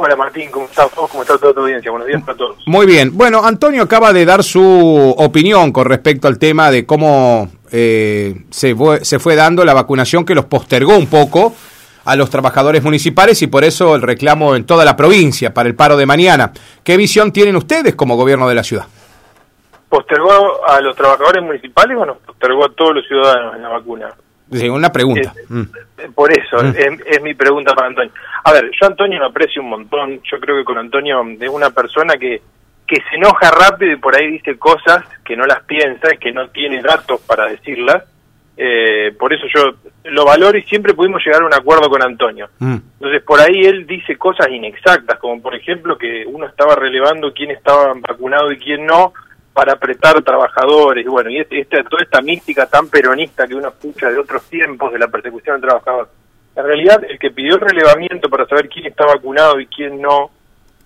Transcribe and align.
Hola 0.00 0.14
Martín, 0.14 0.48
¿cómo 0.52 0.66
estás 0.66 0.88
¿Cómo 0.92 1.22
está 1.22 1.36
toda 1.36 1.52
tu 1.52 1.60
audiencia? 1.60 1.90
Buenos 1.90 2.06
días 2.06 2.22
a 2.24 2.34
todos. 2.34 2.56
Muy 2.66 2.86
bien. 2.86 3.10
Bueno, 3.18 3.44
Antonio 3.44 3.82
acaba 3.82 4.12
de 4.12 4.24
dar 4.24 4.44
su 4.44 5.14
opinión 5.18 5.72
con 5.72 5.86
respecto 5.86 6.28
al 6.28 6.38
tema 6.38 6.70
de 6.70 6.86
cómo 6.86 7.50
eh, 7.72 8.44
se, 8.48 8.76
fue, 8.76 9.04
se 9.04 9.18
fue 9.18 9.34
dando 9.34 9.64
la 9.64 9.74
vacunación 9.74 10.24
que 10.24 10.36
los 10.36 10.44
postergó 10.44 10.96
un 10.96 11.08
poco 11.08 11.52
a 12.04 12.14
los 12.14 12.30
trabajadores 12.30 12.84
municipales 12.84 13.42
y 13.42 13.48
por 13.48 13.64
eso 13.64 13.96
el 13.96 14.02
reclamo 14.02 14.54
en 14.54 14.64
toda 14.66 14.84
la 14.84 14.94
provincia 14.94 15.52
para 15.52 15.68
el 15.68 15.74
paro 15.74 15.96
de 15.96 16.06
mañana. 16.06 16.52
¿Qué 16.84 16.96
visión 16.96 17.32
tienen 17.32 17.56
ustedes 17.56 17.96
como 17.96 18.14
gobierno 18.14 18.48
de 18.48 18.54
la 18.54 18.62
ciudad? 18.62 18.86
¿Postergó 19.88 20.64
a 20.64 20.80
los 20.80 20.94
trabajadores 20.94 21.42
municipales 21.42 21.98
o 21.98 22.06
nos 22.06 22.18
postergó 22.18 22.66
a 22.66 22.72
todos 22.72 22.94
los 22.94 23.08
ciudadanos 23.08 23.56
en 23.56 23.62
la 23.62 23.68
vacuna? 23.70 24.14
Sí, 24.50 24.68
una 24.68 24.90
pregunta. 24.90 25.32
Mm. 25.48 25.62
Por 26.14 26.32
eso, 26.32 26.62
mm. 26.62 26.74
es, 27.06 27.22
mi 27.22 27.34
pregunta 27.34 27.74
para 27.74 27.88
Antonio. 27.88 28.12
A 28.44 28.52
ver, 28.52 28.70
yo 28.70 28.86
a 28.86 28.90
Antonio 28.90 29.18
lo 29.18 29.26
aprecio 29.26 29.62
un 29.62 29.70
montón. 29.70 30.20
Yo 30.30 30.40
creo 30.40 30.56
que 30.56 30.64
con 30.64 30.78
Antonio 30.78 31.22
es 31.40 31.50
una 31.50 31.70
persona 31.70 32.14
que, 32.16 32.40
que 32.86 32.96
se 33.08 33.16
enoja 33.16 33.50
rápido 33.50 33.92
y 33.92 33.96
por 33.96 34.16
ahí 34.16 34.32
dice 34.32 34.58
cosas 34.58 35.04
que 35.24 35.36
no 35.36 35.44
las 35.44 35.62
piensa, 35.64 36.16
que 36.16 36.32
no 36.32 36.48
tiene 36.48 36.80
datos 36.82 37.20
para 37.22 37.46
decirlas. 37.46 38.04
Eh, 38.60 39.14
por 39.16 39.32
eso 39.32 39.44
yo 39.54 39.74
lo 40.10 40.24
valoro 40.24 40.58
y 40.58 40.62
siempre 40.62 40.92
pudimos 40.92 41.24
llegar 41.24 41.42
a 41.42 41.46
un 41.46 41.54
acuerdo 41.54 41.88
con 41.88 42.02
Antonio. 42.02 42.48
Mm. 42.58 42.76
Entonces, 42.94 43.22
por 43.22 43.40
ahí 43.40 43.60
él 43.60 43.86
dice 43.86 44.16
cosas 44.16 44.48
inexactas, 44.50 45.18
como 45.20 45.40
por 45.40 45.54
ejemplo 45.54 45.96
que 45.96 46.24
uno 46.26 46.46
estaba 46.46 46.74
relevando 46.74 47.32
quién 47.32 47.52
estaba 47.52 47.94
vacunado 47.94 48.50
y 48.50 48.58
quién 48.58 48.84
no, 48.84 49.12
para 49.58 49.72
apretar 49.72 50.22
trabajadores, 50.22 51.04
y 51.04 51.08
bueno, 51.08 51.30
y 51.30 51.38
este, 51.38 51.58
este, 51.58 51.82
toda 51.82 52.04
esta 52.04 52.20
mística 52.20 52.66
tan 52.66 52.88
peronista 52.88 53.44
que 53.44 53.56
uno 53.56 53.66
escucha 53.66 54.08
de 54.08 54.16
otros 54.16 54.44
tiempos 54.44 54.92
de 54.92 55.00
la 55.00 55.08
persecución 55.08 55.56
del 55.56 55.68
trabajador. 55.68 56.08
En 56.54 56.64
realidad, 56.64 57.02
el 57.02 57.18
que 57.18 57.32
pidió 57.32 57.56
el 57.56 57.62
relevamiento 57.62 58.30
para 58.30 58.46
saber 58.46 58.68
quién 58.68 58.86
está 58.86 59.04
vacunado 59.04 59.58
y 59.58 59.66
quién 59.66 60.00
no 60.00 60.30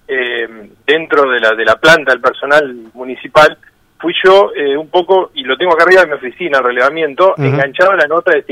eh, 0.09 0.71
dentro 0.87 1.31
de 1.31 1.41
la, 1.41 1.55
de 1.55 1.67
la 1.67 1.77
planta 1.77 2.13
del 2.13 2.23
personal 2.23 2.75
municipal 2.95 3.59
fui 4.01 4.15
yo 4.25 4.53
eh, 4.57 4.75
un 4.75 4.89
poco, 4.89 5.33
y 5.35 5.43
lo 5.43 5.59
tengo 5.59 5.75
acá 5.75 5.85
arriba 5.85 6.01
de 6.01 6.07
mi 6.07 6.15
oficina, 6.15 6.57
el 6.57 6.65
relevamiento, 6.65 7.35
enganchado 7.37 7.91
a 7.91 7.97
la 7.97 8.07
nota 8.07 8.33
de, 8.33 8.43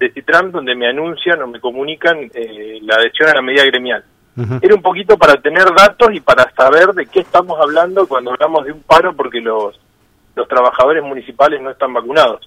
de 0.00 0.10
Citram 0.10 0.52
donde 0.52 0.74
me 0.74 0.88
anuncian 0.88 1.42
o 1.42 1.48
me 1.48 1.60
comunican 1.60 2.30
eh, 2.32 2.78
la 2.80 2.94
adhesión 2.94 3.28
a 3.28 3.34
la 3.34 3.42
medida 3.42 3.66
gremial. 3.66 4.02
Era 4.60 4.74
un 4.74 4.82
poquito 4.82 5.16
para 5.16 5.40
tener 5.40 5.64
datos 5.74 6.08
y 6.12 6.20
para 6.20 6.50
saber 6.54 6.88
de 6.88 7.06
qué 7.06 7.20
estamos 7.20 7.58
hablando 7.60 8.06
cuando 8.06 8.32
hablamos 8.32 8.64
de 8.66 8.72
un 8.72 8.82
paro 8.82 9.14
porque 9.14 9.40
los, 9.40 9.78
los 10.36 10.46
trabajadores 10.46 11.02
municipales 11.02 11.60
no 11.62 11.70
están 11.70 11.94
vacunados. 11.94 12.40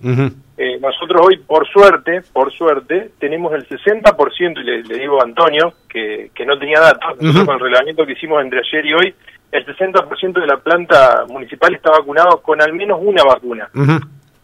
Eh, 0.57 0.77
nosotros 0.79 1.21
hoy, 1.25 1.37
por 1.37 1.67
suerte, 1.67 2.21
por 2.31 2.53
suerte, 2.53 3.11
tenemos 3.19 3.51
el 3.53 3.67
60%, 3.67 4.61
y 4.61 4.63
le, 4.63 4.83
le 4.83 4.99
digo 4.99 5.19
a 5.19 5.23
Antonio, 5.23 5.73
que, 5.89 6.29
que 6.35 6.45
no 6.45 6.57
tenía 6.59 6.79
datos, 6.79 7.17
con 7.17 7.55
el 7.55 7.59
reglamento 7.59 8.05
que 8.05 8.13
hicimos 8.13 8.43
entre 8.43 8.59
ayer 8.59 8.85
y 8.85 8.93
hoy, 8.93 9.15
el 9.51 9.65
60% 9.65 10.39
de 10.39 10.45
la 10.45 10.57
planta 10.57 11.25
municipal 11.27 11.73
está 11.73 11.89
vacunado 11.89 12.41
con 12.41 12.61
al 12.61 12.73
menos 12.73 12.99
una 13.01 13.23
vacuna. 13.23 13.67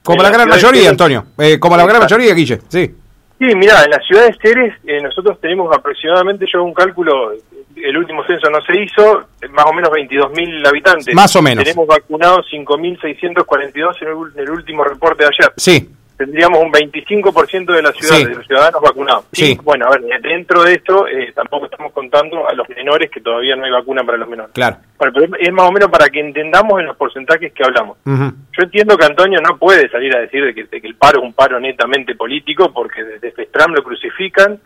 Como 0.01 0.23
la, 0.23 0.29
gran 0.29 0.49
mayoría, 0.49 0.89
Antonio, 0.89 1.25
eh, 1.38 1.59
como 1.59 1.77
la 1.77 1.85
gran 1.85 2.01
mayoría, 2.01 2.33
Guille, 2.33 2.61
sí. 2.67 2.95
Sí, 3.38 3.45
mira, 3.55 3.83
en 3.83 3.91
la 3.91 4.00
ciudad 4.00 4.28
de 4.28 4.38
Ceres 4.41 4.73
eh, 4.86 5.02
nosotros 5.02 5.39
tenemos 5.41 5.75
aproximadamente, 5.75 6.45
yo 6.52 6.59
hago 6.59 6.67
un 6.67 6.73
cálculo, 6.73 7.33
el 7.75 7.97
último 7.97 8.23
censo 8.25 8.50
no 8.50 8.61
se 8.61 8.81
hizo, 8.81 9.28
más 9.52 9.66
o 9.66 9.73
menos 9.73 9.89
22.000 9.91 10.67
habitantes. 10.67 11.14
Más 11.14 11.36
o 11.36 11.41
menos. 11.41 11.63
Tenemos 11.63 11.86
vacunados 11.86 12.45
5.642 12.52 14.02
en 14.02 14.08
el, 14.08 14.33
en 14.36 14.39
el 14.39 14.50
último 14.50 14.83
reporte 14.83 15.23
de 15.23 15.30
ayer. 15.30 15.53
Sí 15.58 15.89
tendríamos 16.17 16.59
un 16.59 16.71
25% 16.71 17.73
de 17.73 17.81
la 17.81 17.91
ciudad, 17.91 18.27
de 18.27 18.35
los 18.35 18.47
ciudadanos 18.47 18.81
vacunados. 18.81 19.25
Sí. 19.31 19.58
bueno, 19.63 19.85
a 19.88 19.91
ver, 19.91 20.22
dentro 20.22 20.63
de 20.63 20.73
esto 20.73 21.07
eh, 21.07 21.31
tampoco 21.33 21.66
estamos 21.66 21.91
contando 21.91 22.47
a 22.47 22.53
los 22.53 22.67
menores 22.69 23.09
que 23.11 23.22
todavía 23.22 23.55
no 23.55 23.66
hay 23.66 23.72
vacuna 23.72 24.03
para 24.03 24.17
los 24.17 24.27
menores. 24.27 24.53
Claro. 24.53 24.77
Bueno, 24.97 25.13
pero 25.13 25.38
es 25.38 25.53
más 25.53 25.69
o 25.69 25.72
menos 25.72 25.89
para 25.89 26.09
que 26.09 26.19
entendamos 26.19 26.80
en 26.80 26.88
los 26.88 26.97
porcentajes 26.97 27.52
que 27.53 27.63
hablamos. 27.63 27.97
Yo 28.05 28.63
entiendo 28.63 28.97
que 28.97 29.05
Antonio 29.05 29.41
no 29.41 29.57
puede 29.57 29.89
salir 29.89 30.16
a 30.16 30.22
decir 30.22 30.44
de 30.45 30.53
que, 30.53 30.88
el 30.88 30.95
paro 30.95 31.19
es 31.19 31.25
un 31.25 31.34
paro 31.34 31.59
netamente 31.59 32.16
político 32.16 32.72
porque 32.72 33.03
desde 33.03 33.31
Festram 33.31 33.73
lo 33.73 33.84
crucifican. 33.84 34.59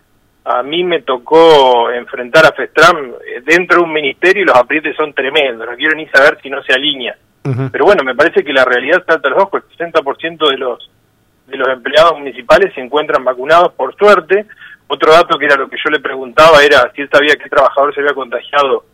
A 0.46 0.64
mí 0.64 0.84
me 0.84 1.02
tocó 1.02 1.92
enfrentar 1.92 2.46
a 2.46 2.52
Festram 2.52 3.14
eh, 3.26 3.42
dentro 3.46 3.80
de 3.80 3.84
un 3.84 3.94
ministerio 3.94 4.44
y 4.44 4.46
los 4.46 4.56
aprietes 4.56 4.96
son 4.96 5.14
tremendos. 5.14 5.68
No 5.68 5.76
quiero 5.76 5.96
ni 5.96 6.08
saber 6.08 6.40
si 6.42 6.50
no 6.50 6.62
se 6.64 6.74
alinea. 6.74 7.16
Pero 7.72 7.86
bueno, 7.86 8.04
me 8.04 8.14
parece 8.14 8.44
que 8.44 8.54
la 8.54 8.64
realidad 8.64 9.00
está 9.00 9.28
los 9.28 9.42
ojos. 9.42 9.64
El 9.80 9.92
60% 9.92 10.50
de 10.52 10.58
los 10.58 10.92
de 11.50 11.58
los 11.58 11.68
empleados 11.68 12.18
municipales 12.18 12.74
se 12.74 12.82
encuentran 12.82 13.24
vacunados, 13.24 13.74
por 13.74 13.96
suerte. 13.96 14.46
Otro 14.88 15.12
dato 15.12 15.38
que 15.38 15.46
era 15.46 15.56
lo 15.56 15.70
que 15.70 15.78
yo 15.84 15.90
le 15.92 16.00
preguntaba 16.00 16.64
era 16.64 16.92
si 16.96 17.02
él 17.02 17.10
sabía 17.12 17.36
qué 17.36 17.50
trabajador 17.50 17.94
se 17.94 18.02
había 18.02 18.14
contagiado 18.14 18.86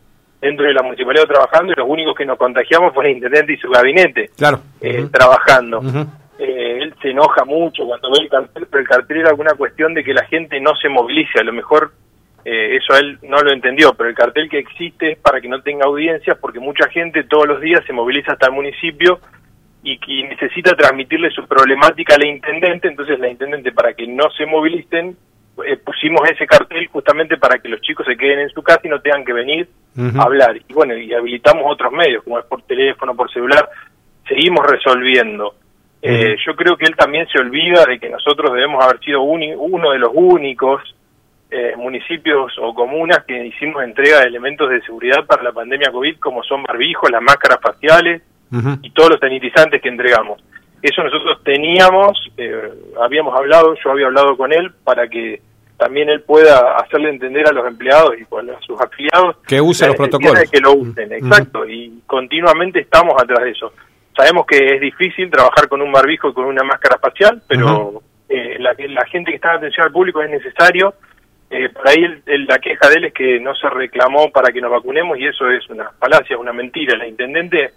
dentro 0.42 0.66
de 0.66 0.74
la 0.74 0.84
municipalidad 0.84 1.26
trabajando 1.26 1.72
y 1.72 1.76
los 1.76 1.88
únicos 1.88 2.16
que 2.16 2.26
nos 2.26 2.38
contagiamos 2.38 2.94
fue 2.94 3.06
el 3.06 3.18
intendente 3.18 3.54
y 3.54 3.58
su 3.58 3.70
gabinete 3.70 4.30
claro. 4.38 4.60
Eh, 4.82 5.08
trabajando. 5.12 5.82
Eh, 6.38 6.80
él 6.82 6.94
se 7.02 7.12
enoja 7.12 7.46
mucho 7.46 7.86
cuando 7.86 8.12
ve 8.12 8.24
el 8.24 8.30
cartel, 8.30 8.68
pero 8.70 8.82
el 8.82 8.88
cartel 8.88 9.18
era 9.18 9.30
alguna 9.30 9.54
cuestión 9.54 9.94
de 9.94 10.04
que 10.04 10.14
la 10.14 10.26
gente 10.26 10.60
no 10.60 10.76
se 10.76 10.90
movilice. 10.90 11.40
A 11.40 11.44
lo 11.44 11.54
mejor 11.54 11.94
eh, 12.44 12.76
eso 12.76 12.96
él 12.98 13.18
no 13.24 13.42
lo 13.42 13.52
entendió, 13.52 13.94
pero 13.94 14.10
el 14.10 14.16
cartel 14.16 14.50
que 14.50 14.60
existe 14.60 15.14
es 15.14 15.18
para 15.18 15.40
que 15.40 15.48
no 15.48 15.62
tenga 15.62 15.86
audiencias 15.86 16.38
porque 16.40 16.60
mucha 16.60 16.90
gente 16.90 17.24
todos 17.24 17.48
los 17.48 17.62
días 17.62 17.84
se 17.88 17.94
moviliza 17.94 18.34
hasta 18.34 18.48
el 18.48 18.54
municipio 18.54 19.20
y 19.86 20.00
que 20.00 20.28
necesita 20.28 20.76
transmitirle 20.76 21.30
su 21.30 21.48
problemática 21.48 22.16
a 22.16 22.18
la 22.18 22.28
intendente, 22.28 22.88
entonces 22.88 23.20
la 23.20 23.30
intendente 23.30 23.72
para 23.72 23.94
que 23.94 24.08
no 24.08 24.32
se 24.32 24.48
movilicen 24.48 25.16
eh, 25.64 25.78
pusimos 25.78 26.28
ese 26.28 26.48
cartel 26.48 26.88
justamente 26.88 27.38
para 27.38 27.60
que 27.60 27.70
los 27.70 27.80
chicos 27.82 28.06
se 28.06 28.18
queden 28.18 28.40
en 28.40 28.50
su 28.50 28.64
casa 28.64 28.82
y 28.84 28.90
no 28.90 29.00
tengan 29.00 29.24
que 29.24 29.32
venir 29.32 29.70
a 30.18 30.24
hablar. 30.24 30.58
Y 30.68 30.74
bueno, 30.74 30.98
y 30.98 31.14
habilitamos 31.14 31.64
otros 31.68 31.94
medios, 31.94 32.24
como 32.24 32.40
es 32.40 32.46
por 32.46 32.64
teléfono, 32.64 33.16
por 33.16 33.32
celular, 33.32 33.70
seguimos 34.28 34.66
resolviendo. 34.66 35.54
Eh, 36.02 36.36
yo 36.46 36.56
creo 36.56 36.76
que 36.76 36.86
él 36.86 36.96
también 36.96 37.28
se 37.28 37.40
olvida 37.40 37.86
de 37.86 38.00
que 38.00 38.10
nosotros 38.10 38.54
debemos 38.54 38.84
haber 38.84 39.00
sido 39.00 39.22
uno 39.22 39.92
de 39.92 40.00
los 40.00 40.12
únicos 40.14 40.82
eh, 41.52 41.76
municipios 41.78 42.54
o 42.60 42.74
comunas 42.74 43.24
que 43.26 43.46
hicimos 43.46 43.84
entrega 43.84 44.22
de 44.22 44.28
elementos 44.28 44.68
de 44.68 44.82
seguridad 44.82 45.26
para 45.28 45.44
la 45.44 45.52
pandemia 45.52 45.92
COVID, 45.92 46.18
como 46.18 46.44
son 46.44 46.64
barbijos, 46.64 47.10
las 47.12 47.22
máscaras 47.22 47.60
faciales, 47.62 48.24
y 48.82 48.92
todos 48.92 49.12
los 49.12 49.20
sanitizantes 49.20 49.82
que 49.82 49.90
entregamos. 49.90 50.42
Eso 50.82 51.04
nosotros 51.04 51.44
teníamos, 51.44 52.18
eh, 52.38 52.70
habíamos 53.02 53.36
hablado, 53.36 53.76
yo 53.84 53.92
había 53.92 54.06
hablado 54.06 54.38
con 54.38 54.54
él 54.54 54.72
para 54.84 55.08
que 55.08 55.42
también 55.78 56.10
él 56.10 56.22
pueda 56.22 56.78
hacerle 56.78 57.10
entender 57.10 57.48
a 57.48 57.52
los 57.52 57.68
empleados 57.68 58.14
y 58.18 58.24
a 58.24 58.60
sus 58.62 58.80
afiliados 58.80 59.38
que 59.48 59.60
usen 59.60 59.90
los 59.90 59.98
protocolos. 59.98 60.50
Que 60.50 60.60
lo 60.60 60.74
usen, 60.74 61.12
exacto, 61.12 61.68
y 61.68 62.02
continuamente 62.06 62.80
estamos 62.80 63.16
atrás 63.22 63.44
de 63.44 63.52
eso. 63.52 63.74
Sabemos 64.16 64.46
que 64.46 64.76
es 64.76 64.80
difícil 64.80 65.30
trabajar 65.30 65.68
con 65.68 65.82
un 65.82 65.92
barbijo 65.92 66.30
y 66.30 66.34
con 66.34 66.46
una 66.46 66.64
máscara 66.64 66.98
facial, 67.00 67.42
pero 67.48 68.02
eh, 68.30 68.58
la, 68.60 68.76
la 68.78 69.06
gente 69.08 69.32
que 69.32 69.36
está 69.36 69.52
en 69.52 69.58
atención 69.58 69.88
al 69.88 69.92
público 69.92 70.22
es 70.22 70.30
necesario. 70.30 70.94
Eh, 71.50 71.70
por 71.70 71.88
ahí 71.88 72.06
la 72.48 72.58
queja 72.60 72.90
de 72.90 72.96
él 72.96 73.06
es 73.06 73.14
que 73.14 73.40
no 73.40 73.54
se 73.56 73.70
reclamó 73.70 74.32
para 74.32 74.52
que 74.52 74.62
nos 74.62 74.72
vacunemos 74.72 75.18
y 75.20 75.28
eso 75.28 75.50
es 75.50 75.70
una 75.70 75.92
falacia, 76.00 76.38
una 76.38 76.54
mentira. 76.54 76.98
La 76.98 77.08
intendente 77.08 77.72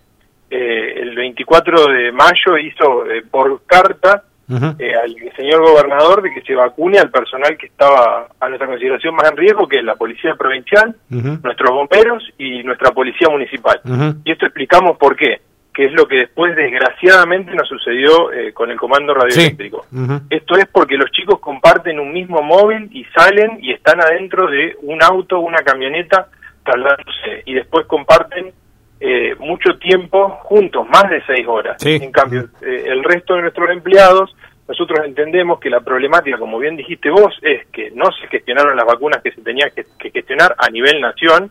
eh, 0.51 0.95
el 1.03 1.15
24 1.15 1.87
de 1.89 2.13
mayo 2.13 2.57
hizo 2.59 3.05
eh, 3.07 3.23
por 3.31 3.63
carta 3.67 4.25
eh, 4.51 4.95
al 4.95 5.15
señor 5.37 5.61
gobernador 5.61 6.23
de 6.23 6.33
que 6.33 6.41
se 6.41 6.55
vacune 6.55 6.99
al 6.99 7.11
personal 7.11 7.59
que 7.59 7.67
estaba 7.67 8.29
a 8.41 8.49
nuestra 8.49 8.67
consideración 8.67 9.15
más 9.15 9.31
en 9.31 9.37
riesgo, 9.37 9.69
que 9.69 9.77
es 9.77 9.85
la 9.85 9.97
policía 9.97 10.37
provincial, 10.37 10.97
nuestros 11.11 11.71
bomberos 11.71 12.25
y 12.39 12.63
nuestra 12.63 12.93
policía 12.93 13.29
municipal. 13.29 13.79
Y 14.25 14.33
esto 14.33 14.47
explicamos 14.47 14.97
por 14.97 15.17
qué, 15.17 15.43
que 15.75 15.85
es 15.85 15.93
lo 15.93 16.09
que 16.09 16.17
después 16.17 16.57
desgraciadamente 16.57 17.55
nos 17.55 17.69
sucedió 17.69 18.31
con 18.55 18.71
el 18.71 18.79
comando 18.79 19.13
radioeléctrico. 19.13 19.85
Esto 20.31 20.57
es 20.57 20.67
porque 20.73 20.97
los 20.97 21.11
chicos 21.11 21.41
comparten 21.41 22.01
un 22.01 22.11
mismo 22.11 22.41
móvil 22.41 22.89
y 22.91 23.05
salen 23.15 23.59
y 23.61 23.73
están 23.73 24.01
adentro 24.01 24.47
de 24.47 24.77
un 24.81 25.03
auto, 25.03 25.41
una 25.41 25.59
camioneta, 25.59 26.29
trasladándose 26.65 27.43
y 27.45 27.53
después 27.53 27.85
comparten 27.85 28.55
eh, 29.01 29.37
mucho 29.39 29.79
tiempo 29.79 30.29
juntos, 30.43 30.87
más 30.89 31.09
de 31.09 31.23
seis 31.25 31.47
horas. 31.47 31.85
En 31.85 32.11
cambio, 32.11 32.49
eh, 32.61 32.85
el 32.87 33.05
resto 33.05 33.35
de 33.35 33.43
nuestros 33.43 33.71
empleados, 33.71 34.35
nosotros 34.67 35.07
entendemos 35.07 35.61
que 35.61 35.71
la 35.71 35.81
problemática, 35.81 36.37
como 36.37 36.59
bien 36.59 36.77
dijiste 36.77 37.09
vos, 37.09 37.33
es 37.43 37.67
que 37.69 37.91
no 37.93 38.07
se 38.13 38.27
gestionaron 38.27 38.77
las 38.77 38.87
vacunas 38.87 39.23
que 39.23 39.31
se 39.31 39.41
tenían 39.41 39.71
que, 39.75 40.11
gestionar 40.11 40.55
a 40.59 40.69
nivel 40.69 41.01
nación. 41.01 41.51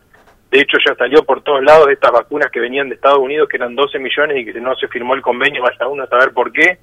De 0.51 0.59
hecho, 0.59 0.77
ya 0.85 0.93
salió 0.95 1.23
por 1.23 1.41
todos 1.41 1.63
lados 1.63 1.87
estas 1.89 2.11
vacunas 2.11 2.51
que 2.51 2.59
venían 2.59 2.89
de 2.89 2.95
Estados 2.95 3.19
Unidos, 3.19 3.47
que 3.49 3.57
eran 3.57 3.75
12 3.75 3.97
millones 3.99 4.37
y 4.37 4.45
que 4.45 4.59
no 4.59 4.75
se 4.75 4.87
firmó 4.87 5.13
el 5.15 5.21
convenio, 5.21 5.63
vaya 5.63 5.87
uno 5.87 6.03
a 6.03 6.07
saber 6.07 6.33
por 6.33 6.51
qué. 6.51 6.77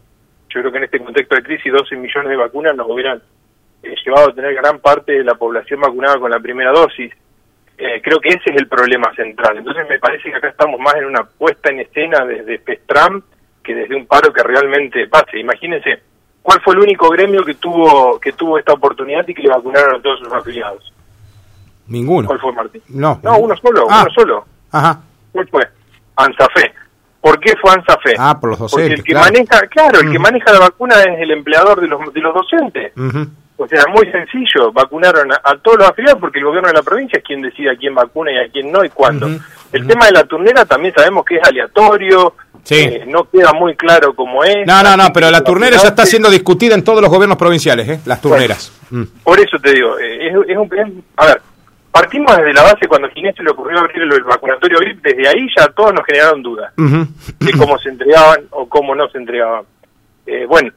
Yo 0.49 0.61
creo 0.61 0.72
que 0.72 0.78
en 0.78 0.84
este 0.84 1.00
contexto 1.00 1.34
de 1.37 1.43
crisis 1.43 1.72
12 1.72 1.96
millones 1.96 2.31
de 2.31 2.37
vacunas 2.37 2.75
nos 2.75 2.88
hubieran 2.88 3.22
eh, 3.82 3.94
llevado 4.05 4.31
a 4.31 4.34
tener 4.34 4.55
gran 4.55 4.78
parte 4.78 5.12
de 5.12 5.25
la 5.25 5.34
población 5.34 5.81
vacunada 5.81 6.19
con 6.19 6.31
la 6.31 6.40
primera 6.40 6.72
dosis. 6.72 7.12
Eh, 7.76 8.00
creo 8.03 8.21
que 8.21 8.29
ese 8.31 8.50
es 8.50 8.56
el 8.56 8.69
problema 8.69 9.12
central. 9.17 9.59
Entonces 9.59 9.85
me 9.88 9.99
parece 9.99 10.31
que 10.31 10.37
acá 10.37 10.49
estamos 10.49 10.79
más 10.81 10.94
en 10.94 11.06
una 11.06 11.25
puesta 11.25 11.71
en 11.71 11.81
escena 11.81 12.25
desde 12.25 12.59
Pestram 12.61 13.23
que 13.62 13.75
desde 13.75 13.97
un 13.97 14.06
paro 14.06 14.32
que 14.32 14.43
realmente 14.43 15.09
pase. 15.09 15.38
Imagínense, 15.41 16.00
¿cuál 16.43 16.61
fue 16.62 16.75
el 16.75 16.81
único 16.81 17.09
gremio 17.09 17.43
que 17.44 17.55
tuvo 17.55 18.21
que 18.21 18.32
tuvo 18.32 18.59
esta 18.59 18.75
oportunidad 18.75 19.26
y 19.26 19.35
que 19.35 19.43
le 19.43 19.49
vacunaron 19.49 19.97
a 19.97 20.03
todos 20.03 20.21
sus 20.21 20.32
afiliados? 20.32 20.93
Ninguno. 21.88 22.26
¿Cuál 22.29 22.41
fue, 22.41 22.53
Martín? 22.53 22.82
No. 22.88 23.21
No, 23.23 23.38
uno 23.38 23.56
solo, 23.56 23.87
Ah. 23.91 24.03
uno 24.05 24.15
solo. 24.15 24.44
Ajá. 24.71 25.00
¿Cuál 25.32 25.49
fue? 25.49 25.69
Ansafé. 26.17 26.73
¿Por 27.21 27.41
qué 27.41 27.55
fue 27.61 27.71
Ansafé? 27.73 28.15
Ah, 28.19 28.38
por 28.38 28.50
los 28.50 28.59
Porque 28.59 28.73
docentes. 28.76 28.99
el 29.00 29.05
que 29.05 29.12
claro. 29.12 29.32
maneja, 29.32 29.67
claro, 29.69 30.00
el 30.00 30.12
que 30.12 30.19
maneja 30.19 30.53
la 30.53 30.59
vacuna 30.61 30.94
es 31.00 31.19
el 31.21 31.31
empleador 31.31 31.81
de 31.81 31.88
los, 31.88 32.12
de 32.12 32.21
los 32.21 32.35
docentes. 32.35 32.93
Ujú. 32.97 33.26
O 33.56 33.69
sea, 33.69 33.85
muy 33.95 34.11
sencillo, 34.11 34.73
vacunaron 34.73 35.31
a, 35.33 35.41
a 35.45 35.56
todos 35.59 35.79
los 35.79 35.89
afiliados 35.89 36.21
porque 36.21 36.41
el 36.41 36.45
gobierno 36.47 36.69
de 36.69 36.75
la 36.75 36.83
provincia 36.83 37.19
es 37.19 37.25
quien 37.25 37.41
decide 37.41 37.71
a 37.71 37.77
quién 37.77 37.95
vacuna 37.95 38.33
y 38.33 38.37
a 38.39 38.49
quién 38.51 38.73
no 38.73 38.85
y 38.85 38.89
cuándo. 38.89 39.29
El 39.73 39.87
tema 39.87 40.06
de 40.06 40.12
la 40.12 40.25
turnera 40.25 40.65
también 40.65 40.93
sabemos 40.95 41.25
que 41.25 41.37
es 41.37 41.43
aleatorio, 41.47 42.35
Sí. 42.65 42.77
eh, 42.77 43.05
no 43.06 43.29
queda 43.31 43.53
muy 43.53 43.77
claro 43.77 44.15
cómo 44.15 44.43
es. 44.43 44.67
No, 44.67 44.83
no, 44.83 44.97
no, 44.97 45.12
pero 45.12 45.31
la 45.31 45.43
turnera 45.45 45.77
ya 45.77 45.89
está 45.89 46.06
siendo 46.06 46.31
discutida 46.31 46.75
en 46.75 46.83
todos 46.83 47.01
los 47.03 47.11
gobiernos 47.11 47.37
provinciales, 47.39 47.89
¿eh? 47.89 48.01
Las 48.06 48.21
turneras. 48.23 48.73
Mm. 48.91 49.03
Por 49.23 49.39
eso 49.39 49.59
te 49.62 49.73
digo, 49.73 49.99
eh, 49.99 50.29
es, 50.29 50.35
es 50.49 50.57
un... 50.57 50.71
es- 50.77 51.05
a 51.17 51.27
ver, 51.27 51.41
partimos 51.93 52.37
desde 52.37 52.55
la 52.55 52.62
base 52.62 52.89
cuando 52.89 53.07
a 53.07 53.11
Ginés 53.11 53.37
se 53.37 53.43
le 53.43 53.50
ocurrió 53.50 53.79
abrir 53.79 54.03
el, 54.03 54.12
el 54.15 54.25
vacunatorio 54.25 54.79
grip, 54.79 55.00
desde 55.03 55.29
ahí 55.29 55.47
ya 55.57 55.67
todos 55.69 55.93
nos 55.93 56.05
generaron 56.07 56.43
dudas. 56.43 56.73
De 56.77 57.53
cómo 57.59 57.79
se 57.79 57.91
entregaban 57.91 58.41
o 58.50 58.67
cómo 58.69 58.95
no 58.95 59.09
se 59.11 59.19
entregaban. 59.19 59.65
Eh, 60.27 60.47
bueno, 60.49 60.71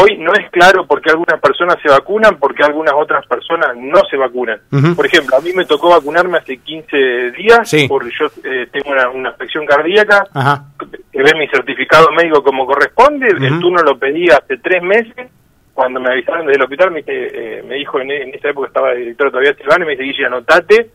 hoy 0.00 0.16
no 0.18 0.32
es 0.34 0.50
claro 0.50 0.86
por 0.86 1.00
qué 1.02 1.10
algunas 1.10 1.40
personas 1.40 1.76
se 1.82 1.88
vacunan, 1.88 2.38
por 2.38 2.54
qué 2.54 2.62
algunas 2.64 2.94
otras 2.94 3.26
personas 3.26 3.76
no 3.76 4.00
se 4.10 4.16
vacunan. 4.16 4.60
Por 4.96 5.06
ejemplo, 5.06 5.36
a 5.36 5.40
mí 5.40 5.52
me 5.54 5.64
tocó 5.64 5.90
vacunarme 5.90 6.38
hace 6.38 6.56
15 6.58 7.30
días 7.32 7.68
Sí. 7.68 7.86
porque 7.88 8.10
yo 8.18 8.26
eh, 8.44 8.68
tengo 8.72 8.90
una, 8.90 9.08
una 9.10 9.28
afección 9.30 9.66
cardíaca, 9.66 10.24
Ajá. 10.34 10.64
que 11.12 11.22
ve 11.22 11.32
mi 11.38 11.48
certificado 11.48 12.10
médico 12.12 12.42
como 12.42 12.66
corresponde, 12.66 13.26
el 13.28 13.60
turno 13.60 13.82
lo 13.82 13.98
pedí 13.98 14.28
hace 14.30 14.56
tres 14.58 14.82
meses. 14.82 15.28
Cuando 15.74 16.00
me 16.00 16.10
avisaron 16.10 16.44
desde 16.46 16.56
el 16.56 16.62
hospital, 16.64 16.90
me, 16.90 17.04
eh, 17.06 17.62
me 17.64 17.76
dijo, 17.76 18.00
en, 18.00 18.10
en 18.10 18.34
esa 18.34 18.48
época 18.48 18.66
estaba 18.66 18.90
el 18.92 18.98
director 18.98 19.30
todavía 19.30 19.54
Silvano, 19.54 19.84
y 19.84 19.86
me 19.86 19.92
dice, 19.92 20.02
Guille, 20.02 20.26
anotate, 20.26 20.90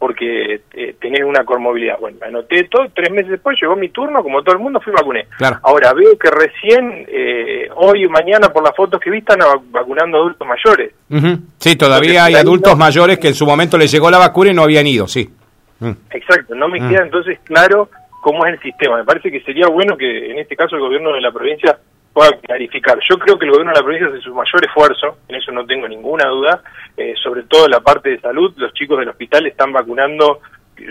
porque 0.00 0.62
eh, 0.72 0.94
tenés 0.98 1.22
una 1.24 1.44
comorbilidad. 1.44 1.98
Bueno, 2.00 2.16
me 2.22 2.28
anoté 2.28 2.64
todo, 2.64 2.86
tres 2.92 3.10
meses 3.12 3.30
después 3.32 3.56
llegó 3.60 3.76
mi 3.76 3.90
turno, 3.90 4.22
como 4.22 4.42
todo 4.42 4.56
el 4.56 4.62
mundo, 4.62 4.80
fui 4.80 4.94
vacuné. 4.94 5.26
Claro. 5.36 5.58
Ahora 5.62 5.92
veo 5.92 6.18
que 6.18 6.30
recién, 6.30 7.04
eh, 7.06 7.68
hoy 7.76 8.06
o 8.06 8.10
mañana, 8.10 8.48
por 8.48 8.64
las 8.64 8.74
fotos 8.74 8.98
que 8.98 9.10
vi, 9.10 9.18
están 9.18 9.38
vac- 9.40 9.60
vacunando 9.70 10.16
adultos 10.16 10.48
mayores. 10.48 10.94
Ujú. 11.10 11.42
Sí, 11.58 11.76
todavía 11.76 12.22
Porque 12.24 12.34
hay 12.34 12.34
adultos 12.40 12.72
no- 12.72 12.78
mayores 12.78 13.18
que 13.18 13.28
en 13.28 13.34
su 13.34 13.44
momento 13.46 13.76
les 13.76 13.92
llegó 13.92 14.10
la 14.10 14.16
vacuna 14.18 14.50
y 14.50 14.54
no 14.54 14.62
habían 14.62 14.86
ido, 14.86 15.06
sí. 15.06 15.28
Mm. 15.80 15.90
Exacto, 16.12 16.54
no 16.54 16.66
me 16.68 16.80
Mm. 16.80 16.88
queda 16.88 17.02
entonces 17.04 17.38
claro 17.44 17.90
cómo 18.22 18.46
es 18.46 18.54
el 18.54 18.60
sistema. 18.60 18.96
Me 18.96 19.04
parece 19.04 19.30
que 19.30 19.40
sería 19.42 19.66
bueno 19.68 19.96
que 19.98 20.30
en 20.32 20.38
este 20.38 20.56
caso 20.56 20.76
el 20.76 20.82
gobierno 20.82 21.12
de 21.12 21.20
la 21.20 21.30
provincia 21.30 21.78
pueda 22.12 22.30
clarificar. 22.40 22.98
Yo 23.08 23.18
creo 23.18 23.38
que 23.38 23.44
el 23.46 23.52
gobierno 23.52 23.72
de 23.72 23.78
la 23.78 23.84
provincia 23.84 24.08
hace 24.08 24.20
su 24.20 24.34
mayor 24.34 24.64
esfuerzo, 24.64 25.18
en 25.28 25.36
eso 25.36 25.52
no 25.52 25.64
tengo 25.64 25.86
ninguna 25.88 26.28
duda, 26.28 26.62
eh, 26.96 27.14
sobre 27.22 27.44
todo 27.44 27.66
en 27.66 27.70
la 27.72 27.80
parte 27.80 28.10
de 28.10 28.20
salud, 28.20 28.52
los 28.56 28.72
chicos 28.74 28.98
del 28.98 29.08
hospital 29.10 29.46
están 29.46 29.72
vacunando 29.72 30.40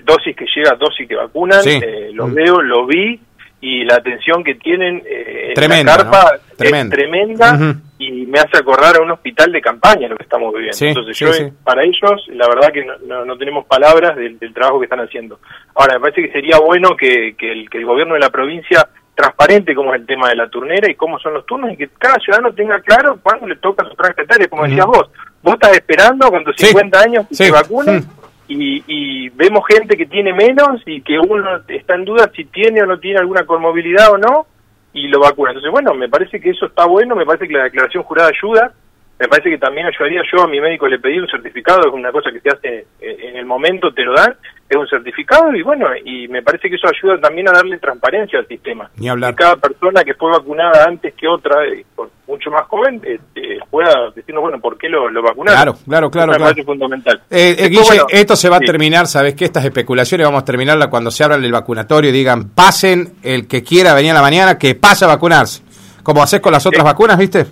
dosis 0.03 0.35
que 0.35 0.45
llega, 0.55 0.75
dosis 0.75 1.07
que 1.07 1.15
vacunan, 1.15 1.61
Sí. 1.63 1.79
eh, 1.83 2.11
lo 2.13 2.27
Mm. 2.27 2.33
veo, 2.35 2.61
lo 2.61 2.85
vi, 2.85 3.19
y 3.61 3.83
la 3.83 3.95
atención 3.95 4.41
que 4.41 4.55
tienen 4.55 5.03
eh, 5.05 5.47
en 5.49 5.53
Tremenda, 5.55 5.91
la 5.97 6.03
carpa 6.03 6.31
¿no? 6.31 6.55
Tremenda. 6.55 6.95
es 6.95 7.01
tremenda 7.01 7.75
y 7.97 8.25
me 8.27 8.39
hace 8.39 8.57
acordar 8.57 8.95
a 8.95 9.01
un 9.01 9.11
hospital 9.11 9.51
de 9.51 9.59
campaña 9.59 10.07
lo 10.07 10.15
que 10.15 10.23
estamos 10.23 10.53
viviendo. 10.53 10.77
Sí, 10.77 10.87
Entonces 10.87 11.17
sí, 11.17 11.25
yo, 11.25 11.33
sí. 11.33 11.43
para 11.65 11.83
ellos, 11.83 12.25
la 12.29 12.47
verdad 12.47 12.71
que 12.71 12.85
no, 12.85 12.93
no- 13.05 13.25
no 13.25 13.37
tenemos 13.37 13.65
palabras 13.65 14.15
del, 14.15 14.39
del 14.39 14.53
trabajo 14.53 14.79
que 14.79 14.85
están 14.85 15.01
haciendo. 15.01 15.39
Ahora, 15.75 15.95
me 15.95 15.99
parece 15.99 16.21
que 16.21 16.31
sería 16.31 16.57
bueno 16.59 16.95
que, 16.95 17.35
que 17.37 17.51
el, 17.51 17.69
que 17.69 17.79
el 17.79 17.85
gobierno 17.85 18.13
de 18.13 18.21
la 18.21 18.29
provincia 18.29 18.87
transparente 19.19 19.75
cómo 19.75 19.93
es 19.93 19.99
el 19.99 20.07
tema 20.07 20.29
de 20.29 20.35
la 20.37 20.47
turnera 20.47 20.89
y 20.89 20.95
cómo 20.95 21.19
son 21.19 21.33
los 21.33 21.45
turnos 21.45 21.73
y 21.73 21.77
que 21.77 21.89
cada 21.97 22.15
ciudadano 22.19 22.53
tenga 22.53 22.79
claro 22.79 23.19
cuándo 23.21 23.47
le 23.47 23.57
toca 23.57 23.85
su 23.85 23.93
franja 23.93 24.21
etaria, 24.21 24.47
como 24.47 24.63
decías 24.63 24.85
vos. 24.85 25.09
Vos 25.43 25.55
estás 25.55 25.73
esperando 25.73 26.31
con 26.31 26.43
tus 26.45 26.55
Sí, 26.55 26.67
50 26.67 26.99
años 27.01 27.27
que 27.27 27.35
sí, 27.35 27.43
se 27.45 27.51
vacunen 27.51 28.05
y, 28.47 28.81
y 28.87 29.29
vemos 29.29 29.65
gente 29.67 29.97
que 29.97 30.05
tiene 30.05 30.31
menos 30.33 30.81
y 30.85 31.01
que 31.01 31.19
uno 31.19 31.61
está 31.67 31.95
en 31.95 32.05
duda 32.05 32.31
si 32.33 32.45
tiene 32.45 32.81
o 32.81 32.85
no 32.85 32.97
tiene 32.97 33.19
alguna 33.19 33.45
comorbilidad 33.45 34.09
o 34.11 34.17
no 34.17 34.47
y 34.93 35.09
lo 35.09 35.19
vacuna. 35.19 35.51
Entonces, 35.51 35.71
bueno, 35.71 35.93
me 35.93 36.07
parece 36.07 36.39
que 36.39 36.51
eso 36.51 36.67
está 36.67 36.85
bueno, 36.85 37.13
me 37.13 37.25
parece 37.25 37.45
que 37.47 37.53
la 37.53 37.65
declaración 37.65 38.03
jurada 38.03 38.29
ayuda, 38.29 38.71
me 39.19 39.27
parece 39.27 39.49
que 39.49 39.57
también 39.57 39.87
ayudaría 39.87 40.21
yo 40.31 40.43
a 40.43 40.47
mi 40.47 40.61
médico 40.61 40.87
le 40.87 40.99
pedí 40.99 41.19
un 41.19 41.27
certificado, 41.27 41.81
es 41.87 41.93
una 41.93 42.13
cosa 42.13 42.31
que 42.31 42.39
se 42.39 42.49
hace 42.49 42.85
en 43.01 43.35
el 43.35 43.45
momento, 43.45 43.93
te 43.93 44.03
lo 44.03 44.13
dan, 44.13 44.33
es 44.69 44.77
un 44.77 44.87
certificado 44.87 45.53
y 45.55 45.63
bueno, 45.63 45.87
y 46.05 46.27
me 46.27 46.43
parece 46.43 46.69
que 46.69 46.75
eso 46.75 46.87
ayuda 46.87 47.19
también 47.19 47.49
a 47.49 47.53
darle 47.53 47.79
transparencia 47.79 48.39
al 48.39 48.47
sistema. 48.47 48.89
Ni 48.97 49.09
hablar. 49.09 49.33
Que 49.33 49.43
cada 49.43 49.55
persona 49.55 50.03
que 50.03 50.13
fue 50.13 50.31
vacunada 50.31 50.85
antes 50.85 51.13
que 51.15 51.27
otra, 51.27 51.65
eh, 51.65 51.83
por 51.95 52.11
mucho 52.27 52.51
más 52.51 52.67
joven, 52.67 53.01
este, 53.03 53.57
pueda 53.71 54.11
decirnos, 54.15 54.43
bueno, 54.43 54.59
¿por 54.59 54.77
qué 54.77 54.87
lo, 54.87 55.09
lo 55.09 55.23
vacunaron? 55.23 55.55
Claro, 55.57 55.77
claro, 55.85 56.11
claro, 56.11 56.31
claro. 56.33 56.43
parece 56.43 56.63
fundamental. 56.63 57.21
Eh, 57.31 57.49
eh, 57.49 57.55
Después, 57.55 57.69
Guille, 57.69 57.83
bueno, 57.87 58.05
esto 58.09 58.35
se 58.35 58.49
va 58.49 58.57
a 58.57 58.59
terminar, 58.59 59.07
¿sabes 59.07 59.33
qué? 59.33 59.45
Estas 59.45 59.65
especulaciones 59.65 60.27
vamos 60.27 60.43
a 60.43 60.45
terminarla 60.45 60.87
cuando 60.89 61.09
se 61.09 61.23
abra 61.23 61.37
el 61.37 61.51
vacunatorio 61.51 62.11
y 62.11 62.13
digan, 62.13 62.49
pasen 62.49 63.13
el 63.23 63.47
que 63.47 63.63
quiera 63.63 63.95
venir 63.95 64.11
a 64.11 64.15
la 64.15 64.21
mañana, 64.21 64.57
que 64.59 64.75
pase 64.75 65.05
a 65.05 65.07
vacunarse. 65.07 65.63
Como 66.03 66.21
haces 66.23 66.39
con 66.39 66.53
las 66.53 66.65
otras 66.65 66.83
vacunas, 66.83 67.17
¿viste? 67.17 67.45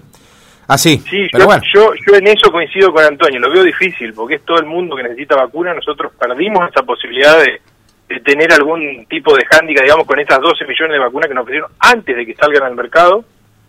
Así. 0.67 0.97
Sí, 1.09 1.27
Pero 1.31 1.43
yo, 1.43 1.45
bueno. 1.47 1.63
yo, 1.73 1.93
yo 2.05 2.15
en 2.17 2.27
eso 2.27 2.51
coincido 2.51 2.91
con 2.91 3.03
Antonio, 3.03 3.39
lo 3.39 3.49
veo 3.51 3.63
difícil, 3.63 4.13
porque 4.13 4.35
es 4.35 4.41
todo 4.45 4.57
el 4.59 4.65
mundo 4.65 4.95
que 4.95 5.03
necesita 5.03 5.35
vacuna, 5.35 5.73
nosotros 5.73 6.11
perdimos 6.19 6.69
esa 6.69 6.83
posibilidad 6.83 7.39
de, 7.39 7.61
de 8.09 8.19
tener 8.21 8.51
algún 8.53 9.05
tipo 9.07 9.35
de 9.35 9.45
hándicap, 9.45 9.83
digamos, 9.83 10.05
con 10.05 10.19
esas 10.19 10.39
12 10.41 10.65
millones 10.65 10.93
de 10.93 10.99
vacunas 10.99 11.27
que 11.29 11.33
nos 11.33 11.43
ofrecieron 11.43 11.71
antes 11.79 12.15
de 12.15 12.25
que 12.25 12.35
salgan 12.35 12.63
al 12.63 12.75
mercado, 12.75 13.23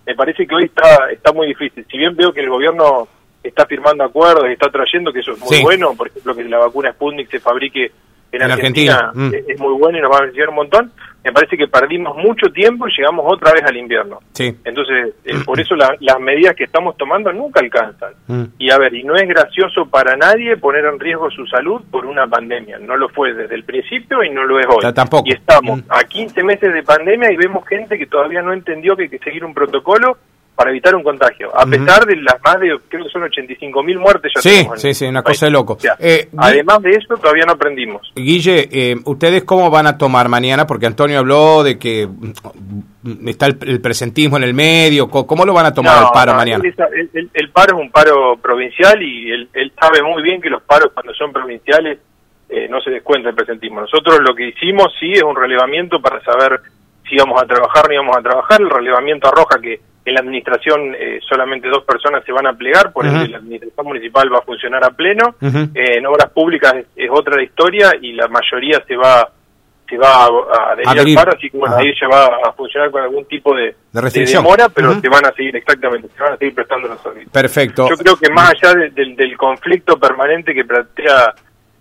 me 0.06 0.15
parece 0.15 0.47
que 0.47 0.55
hoy 0.55 0.65
está, 0.65 1.11
está 1.12 1.33
muy 1.33 1.47
difícil. 1.49 1.85
Si 1.91 1.99
bien 1.99 2.17
veo 2.17 2.33
que 2.33 2.41
el 2.41 2.49
gobierno 2.49 3.06
está 3.43 3.67
firmando 3.67 4.03
acuerdos 4.05 4.47
y 4.49 4.53
está 4.55 4.71
trayendo, 4.71 5.12
que 5.12 5.21
eso 5.21 5.33
es 5.33 5.39
muy 5.41 5.56
Sí. 5.56 5.62
bueno, 5.62 5.95
por 5.95 6.09
ejemplo, 6.09 6.35
que 6.35 6.45
la 6.45 6.59
vacuna 6.59 6.93
Sputnik 6.93 7.31
se 7.31 7.39
fabrique 7.41 7.93
en, 8.32 8.42
En 8.42 8.50
Argentina, 8.50 8.94
Argentina, 9.14 9.28
mm. 9.44 9.50
es, 9.50 9.60
muy 9.60 9.75
bueno 9.78 9.98
y 9.98 10.02
nos 10.02 10.10
va 10.10 10.16
a 10.16 10.20
beneficiar 10.20 10.48
un 10.50 10.54
montón, 10.56 10.92
me 11.25 11.32
parece 11.32 11.56
que 11.56 11.66
perdimos 11.66 12.16
mucho 12.16 12.46
tiempo 12.52 12.86
y 12.86 12.92
llegamos 12.96 13.25
otra 13.26 13.52
vez 13.52 13.62
al 13.64 13.76
invierno. 13.76 14.20
Sí. 14.32 14.54
Entonces, 14.64 15.14
eh, 15.25 15.34
por 15.44 15.58
eso 15.60 15.75
la- 15.75 15.96
las 16.00 16.20
medidas 16.20 16.54
que 16.54 16.64
estamos 16.64 16.96
tomando 16.96 17.32
nunca 17.32 17.60
alcanzan. 17.60 18.12
Mm. 18.26 18.44
Y 18.58 18.70
a 18.70 18.78
ver, 18.78 18.94
y 18.94 19.02
no 19.02 19.16
es 19.16 19.26
gracioso 19.28 19.86
para 19.90 20.16
nadie 20.16 20.56
poner 20.56 20.84
en 20.84 20.98
riesgo 21.00 21.30
su 21.30 21.46
salud 21.46 21.82
por 21.90 22.06
una 22.06 22.26
pandemia. 22.26 22.78
No 22.78 22.96
lo 22.96 23.08
fue 23.08 23.34
desde 23.34 23.54
el 23.54 23.64
principio 23.64 24.22
y 24.22 24.30
no 24.30 24.44
lo 24.44 24.58
es 24.60 24.66
hoy. 24.69 24.80
Ta- 24.82 24.94
tampoco. 24.94 25.25
Y 25.26 25.32
estamos 25.32 25.80
Mm. 25.80 25.84
a 25.90 26.04
15 26.04 26.42
meses 26.44 26.72
de 26.72 26.82
pandemia 26.82 27.32
y 27.32 27.36
vemos 27.36 27.66
gente 27.66 27.98
que 27.98 28.06
todavía 28.06 28.40
no 28.42 28.52
entendió 28.52 28.96
que 28.96 29.04
hay 29.04 29.08
que 29.08 29.19
seguir 29.19 29.44
un 29.44 29.54
protocolo 29.54 30.16
para 30.58 30.70
evitar 30.70 30.93
un 30.96 31.05
contagio. 31.05 31.56
A 31.56 31.64
pesar 31.64 32.05
de 32.05 32.16
las 32.16 32.34
más 32.44 32.58
de, 32.58 32.76
creo 32.88 33.05
que 33.05 33.10
son 33.10 33.22
85 33.22 33.81
mil 33.84 33.96
muertes 34.00 34.32
ya 34.34 34.40
Sí, 34.43 34.66
sí, 34.75 34.93
sí, 34.93 35.06
una 35.06 35.22
país. 35.22 35.37
cosa 35.38 35.46
de 35.46 35.52
loco. 35.52 35.75
O 35.75 35.78
sea, 35.78 35.94
Eh, 36.00 36.28
además 36.37 36.82
de 36.82 36.90
eso, 36.90 37.16
todavía 37.16 37.44
no 37.46 37.52
aprendimos. 37.52 38.12
Guille, 38.16 38.69
eh, 38.72 38.96
¿ustedes 39.05 39.44
cómo 39.44 39.70
van 39.70 39.87
a 39.87 39.96
tomar 39.96 40.28
mañana? 40.28 40.66
Porque 40.66 40.87
Antonio 40.87 41.21
habló 41.21 41.62
de 41.62 41.78
que 41.78 42.09
está 43.26 43.47
el, 43.47 43.56
el 43.68 43.80
presentismo 43.80 44.37
en 44.37 44.42
el 44.42 44.52
medio. 44.52 45.09
¿Cómo, 45.09 45.44
lo 45.44 45.54
van 45.54 45.66
a 45.66 45.73
tomar 45.75 46.00
No, 46.00 46.06
el 46.09 46.12
paro 46.12 46.33
no, 46.33 46.38
mañana? 46.38 46.64
El, 46.64 47.11
el- 47.14 47.30
el 47.33 47.50
paro 47.50 47.76
es 47.76 47.80
un 47.83 47.90
paro 47.92 48.37
provincial 48.42 49.00
y 49.00 49.30
él, 49.30 49.49
él 49.54 49.73
sabe 49.80 50.02
muy 50.02 50.23
bien 50.25 50.40
que 50.40 50.50
los 50.50 50.62
paros 50.64 50.90
cuando 50.92 51.14
son 51.14 51.33
provinciales 51.33 51.99
eh, 52.49 52.66
no 52.68 52.80
se 52.80 52.90
descuenta 52.90 53.28
el 53.28 53.35
presentismo. 53.37 53.80
Nosotros 53.80 54.18
lo 54.26 54.35
que 54.35 54.49
hicimos 54.49 54.88
sí 54.99 55.12
es 55.12 55.23
un 55.23 55.37
relevamiento 55.37 56.00
para 56.00 56.21
saber 56.25 56.61
si 57.09 57.14
íbamos 57.14 57.40
a 57.40 57.47
trabajar 57.47 57.85
o 57.85 57.88
no 57.88 57.94
íbamos 57.94 58.16
a 58.16 58.23
trabajar. 58.23 58.61
El 58.61 58.71
relevamiento 58.71 59.28
arroja 59.28 59.61
que 59.62 59.80
en 60.05 60.14
la 60.14 60.21
administración 60.21 60.95
eh, 60.99 61.19
solamente 61.28 61.69
dos 61.69 61.85
personas 61.85 62.25
se 62.25 62.33
van 62.33 62.47
a 62.47 62.55
plegar, 62.55 62.93
por 62.93 63.05
ende 63.07 63.23
Ujú. 63.25 63.31
la 63.33 63.38
administración 63.38 63.87
municipal 63.87 64.33
va 64.33 64.38
a 64.38 64.43
funcionar 64.43 64.83
a 64.85 64.90
pleno. 64.90 65.35
Eh, 65.43 65.99
en 65.99 66.07
obras 66.07 66.31
públicas 66.31 66.75
es, 66.75 66.87
es 66.97 67.11
otra 67.12 67.37
la 67.37 67.43
historia 67.43 67.90
y 68.00 68.12
la 68.12 68.26
mayoría 68.28 68.83
se 68.87 68.97
va 68.97 69.28
se 69.88 69.97
va 69.97 70.25
a, 70.25 70.26
a 70.26 70.73
adherir 70.73 71.19
al 71.19 71.25
paro, 71.25 71.37
así 71.38 71.49
que 71.49 71.57
bueno, 71.57 71.75
Ajá. 71.75 71.83
ahí 71.83 71.93
ya 71.99 72.09
va 72.09 72.26
a 72.45 72.52
funcionar 72.52 72.90
con 72.90 73.00
algún 73.02 73.25
tipo 73.25 73.55
de, 73.57 73.75
De 73.90 74.25
demora, 74.26 74.69
pero 74.69 75.00
se 75.00 75.09
van 75.09 75.25
a 75.25 75.33
seguir, 75.33 75.57
exactamente, 75.57 76.09
se 76.14 76.23
van 76.23 76.35
a 76.35 76.37
seguir 76.37 76.55
prestando 76.55 76.88
los 76.88 77.00
servicios. 77.00 77.33
Perfecto. 77.33 77.88
Yo 77.88 77.97
creo 77.97 78.17
que 78.17 78.28
más 78.31 78.50
allá 78.52 78.75
de- 78.75 78.90
del- 78.90 79.17
del 79.17 79.35
conflicto 79.38 79.99
permanente 79.99 80.52
que 80.55 80.67
plantea 80.67 81.35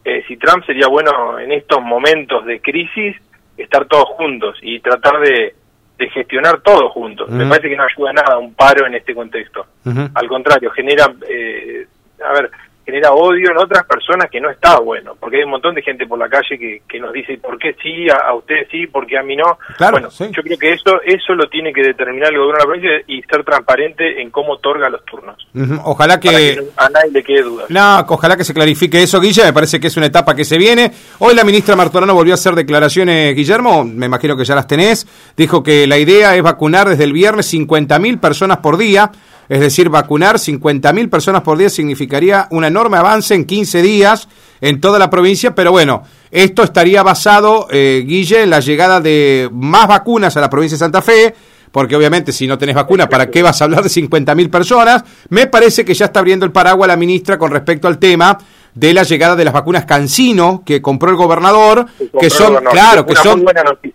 eh, 0.06 0.24
si 0.26 0.38
Trump 0.38 0.64
sería 0.66 0.88
bueno 0.88 1.38
en 1.38 1.52
estos 1.52 1.82
momentos 1.82 2.46
de 2.46 2.62
crisis 2.62 3.18
estar 3.58 3.86
todos 3.88 4.06
juntos 4.16 4.58
y 4.62 4.80
tratar 4.80 5.20
de, 5.20 5.54
de 5.98 6.10
gestionar 6.10 6.62
todos 6.62 6.92
juntos. 6.92 7.30
Me 7.30 7.46
parece 7.48 7.70
que 7.70 7.75
no 7.75 7.84
ayuda 7.84 8.13
nada 8.13 8.38
un 8.38 8.54
paro 8.54 8.86
en 8.86 8.96
este 8.96 9.16
contexto. 9.16 9.66
Al 10.13 10.27
contrario, 10.27 10.70
genera, 10.72 11.12
eh, 11.27 11.88
a 12.24 12.34
ver, 12.34 12.51
genera 12.88 13.12
odio 13.12 13.51
en 13.51 13.58
otras 13.58 13.86
personas 13.86 14.29
que 14.32 14.39
no 14.39 14.50
está 14.50 14.79
bueno, 14.79 15.13
porque 15.20 15.38
hay 15.38 15.44
un 15.44 15.50
montón 15.50 15.75
de 15.75 15.82
gente 15.82 16.08
por 16.08 16.17
la 16.17 16.29
calle 16.29 16.58
que, 16.58 16.84
que 16.88 17.01
nos 17.01 17.12
dice 17.12 17.38
por 17.38 17.60
qué 17.60 17.75
sí, 17.84 18.08
a, 18.10 18.29
a 18.29 18.34
usted 18.34 18.65
sí, 18.72 18.88
por 18.88 19.06
qué 19.06 19.17
a 19.17 19.24
mí 19.24 19.36
no. 19.36 19.60
Claro, 19.75 19.91
bueno, 19.91 20.10
sí. 20.10 20.24
yo 20.32 20.41
creo 20.41 20.58
que 20.58 20.72
eso 20.72 21.01
eso 21.03 21.36
lo 21.36 21.50
tiene 21.50 21.74
que 21.74 21.82
determinar 21.82 22.32
el 22.32 22.39
gobierno 22.39 22.60
de 22.60 22.63
la 22.63 22.65
provincia 22.65 23.03
y 23.08 23.22
ser 23.24 23.44
transparente 23.44 24.22
en 24.22 24.29
cómo 24.29 24.53
otorga 24.53 24.89
los 24.89 25.03
turnos. 25.03 25.36
Ojalá 25.84 26.17
que... 26.17 26.63
a 26.77 26.89
nadie 26.89 27.12
le 27.12 27.24
quede 27.24 27.41
duda. 27.41 27.65
No, 27.67 28.06
ojalá 28.08 28.38
que 28.38 28.46
se 28.46 28.53
clarifique 28.53 29.03
eso, 29.03 29.20
Guille. 29.20 29.44
Me 29.44 29.53
parece 29.53 29.82
que 29.82 29.88
es 29.88 29.98
una 29.98 30.06
etapa 30.06 30.34
que 30.34 30.46
se 30.46 30.58
viene. 30.58 30.89
Hoy 31.20 31.36
la 31.36 31.44
ministra 31.44 31.75
Martorano 31.75 32.13
volvió 32.13 32.34
a 32.34 32.36
hacer 32.36 32.56
declaraciones, 32.56 33.36
Guillermo. 33.36 33.84
Me 33.84 34.06
imagino 34.06 34.38
que 34.38 34.46
ya 34.46 34.56
las 34.56 34.67
tenés. 34.67 35.06
Dijo 35.36 35.62
que 35.62 35.88
la 35.88 35.98
idea 35.98 36.38
es 36.38 36.41
vacunar 36.41 36.88
desde 36.88 37.03
el 37.03 37.12
viernes 37.12 37.53
50.000 37.53 38.22
personas 38.22 38.60
por 38.60 38.77
día. 38.77 39.12
Es 39.50 39.60
decir, 39.60 39.89
vacunar 39.89 40.38
50.000 40.38 41.10
personas 41.10 41.42
por 41.42 41.58
día 41.58 41.70
significaría 41.70 42.48
un 42.51 42.66
enorme 42.66 42.98
avance 42.98 43.34
en 43.34 43.46
15 43.46 43.82
días 43.82 44.27
en 44.60 44.82
toda 44.82 45.00
la 45.00 45.10
provincia, 45.10 45.56
pero 45.56 45.72
bueno, 45.72 46.04
esto 46.32 46.63
estaría 46.63 47.04
basado, 47.04 47.68
eh, 47.72 48.04
Guille, 48.06 48.44
en 48.44 48.50
la 48.50 48.60
llegada 48.60 49.00
de 49.00 49.50
más 49.54 49.88
vacunas 49.88 50.36
a 50.36 50.42
la 50.42 50.50
provincia 50.50 50.75
de 50.75 50.80
Santa 50.80 51.01
Fe, 51.01 51.34
porque 51.72 51.96
obviamente 51.96 52.32
si 52.32 52.48
no 52.48 52.58
tenés 52.58 52.75
vacuna, 52.75 53.08
¿para 53.08 53.30
qué 53.30 53.42
vas 53.42 53.62
a 53.62 53.66
hablar 53.66 53.84
de 53.84 53.89
50.000 53.89 54.50
personas? 54.50 55.04
Me 55.30 55.48
parece 55.48 55.86
que 55.86 55.94
ya 55.94 56.06
está 56.06 56.20
abriendo 56.20 56.46
el 56.46 56.51
paraguas 56.51 56.88
la 56.88 56.98
ministra 56.98 57.38
con 57.38 57.51
respecto 57.51 57.88
al 57.88 58.00
tema 58.00 58.38
de 58.74 58.94
la 58.94 59.04
llegada 59.04 59.36
de 59.36 59.46
las 59.46 59.54
vacunas 59.54 59.86
Cancino 59.86 60.63
que 60.66 60.82
compró 60.82 61.10
el 61.10 61.16
gobernador, 61.16 61.88
que, 62.20 62.30
son, 62.30 62.63
claro, 62.72 63.06
que 63.06 63.16
son, 63.16 63.44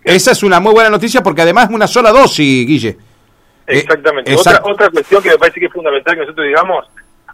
esa 0.03 0.31
es 0.31 0.43
una 0.43 0.59
muy 0.59 0.73
buena 0.73 0.89
noticia 0.89 1.23
porque 1.23 1.41
además 1.41 1.69
es 1.69 1.75
una 1.75 1.87
sola 1.87 2.11
dosis, 2.11 2.67
Guille. 2.67 2.97
Eh, 3.67 3.79
Exactamente. 3.79 4.35
otra, 4.35 4.61
otra 4.63 4.89
cuestión 4.89 5.21
que 5.23 5.29
me 5.29 5.37
parece 5.37 5.59
que 5.59 5.67
es 5.67 5.73
fundamental 5.73 6.15
que 6.15 6.21
nosotros 6.21 6.47
digamos, 6.47 6.85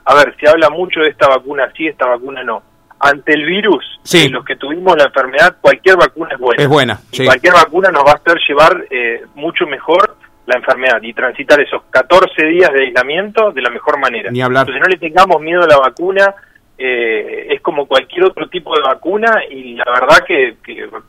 a 0.06 0.16
ver, 0.16 0.36
se 0.40 0.50
habla 0.50 0.70
mucho 0.70 1.02
de 1.02 1.10
esta 1.10 1.28
vacuna 1.28 1.72
sí, 1.76 1.88
esta 1.88 2.06
vacuna 2.06 2.44
no. 2.44 2.64
Ante 3.00 3.34
el 3.34 3.46
virus, 3.46 4.00
sí. 4.04 4.28
los 4.28 4.44
que 4.44 4.58
tuvimos 4.58 4.98
la 4.98 5.06
enfermedad, 5.06 5.56
cualquier 5.62 5.96
vacuna 5.96 6.34
es 6.34 6.40
buena. 6.40 6.64
Es 6.64 6.68
buena, 6.68 7.00
y 7.12 7.26
Cualquier 7.26 7.54
vacuna 7.54 7.92
nos 7.92 8.04
va 8.04 8.12
a 8.12 8.16
hacer 8.16 8.38
llevar 8.46 8.86
eh, 8.90 9.24
mucho 9.36 9.66
mejor 9.66 10.18
la 10.46 10.58
enfermedad 10.58 11.02
y 11.02 11.14
transitar 11.14 11.62
esos 11.62 11.84
14 11.92 12.44
días 12.48 12.74
de 12.74 12.86
aislamiento 12.86 13.52
de 13.52 13.62
la 13.62 13.70
mejor 13.70 14.00
manera. 14.00 14.32
Ni 14.32 14.42
hablar. 14.42 14.64
Entonces 14.68 14.82
no 14.82 14.90
le 14.90 14.98
tengamos 14.98 15.40
miedo 15.42 15.62
a 15.62 15.68
la 15.68 15.78
vacuna, 15.78 16.34
eh, 16.82 17.54
es 17.54 17.62
como 17.62 17.86
cualquier 17.86 18.24
otro 18.24 18.48
tipo 18.48 18.74
de 18.74 18.82
vacuna 18.82 19.44
y 19.52 19.76
la 19.76 19.84
verdad 19.84 20.24
que, 20.26 20.56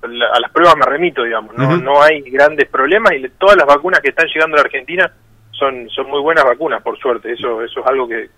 a 0.03 0.41
las 0.41 0.51
pruebas 0.51 0.75
me 0.77 0.85
remito, 0.85 1.23
digamos, 1.23 1.57
no, 1.57 1.77
no 1.77 2.03
hay 2.03 2.23
grandes 2.23 2.69
problemas 2.69 3.13
y 3.15 3.29
todas 3.39 3.57
las 3.57 3.67
vacunas 3.67 4.01
que 4.01 4.09
están 4.09 4.27
llegando 4.27 4.57
a 4.57 4.59
la 4.59 4.65
Argentina 4.65 5.13
son, 5.53 5.89
son 5.91 6.09
muy 6.09 6.21
buenas 6.21 6.43
vacunas, 6.43 6.83
por 6.83 6.99
suerte, 6.99 7.31
eso, 7.31 7.63
eso 7.63 7.81
es 7.81 7.87
algo 7.87 8.09
que 8.09 8.29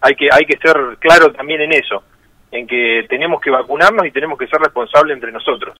hay 0.00 0.14
que, 0.14 0.28
hay 0.32 0.46
que 0.46 0.56
ser 0.56 0.74
claro 0.98 1.30
también 1.32 1.60
en 1.60 1.74
eso, 1.74 2.02
en 2.50 2.66
que 2.66 3.04
tenemos 3.10 3.42
que 3.42 3.50
vacunarnos 3.50 4.06
y 4.06 4.10
tenemos 4.10 4.38
que 4.38 4.46
ser 4.46 4.58
responsables 4.58 5.14
entre 5.14 5.32
nosotros. 5.32 5.68